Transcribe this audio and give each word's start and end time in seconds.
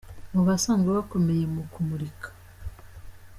mu 0.33 0.41
basanzwe 0.47 0.89
Bakomeye 0.97 1.43
mu 1.53 1.63
kumurika. 1.71 2.27